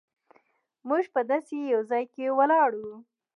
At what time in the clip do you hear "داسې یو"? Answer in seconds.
1.29-1.81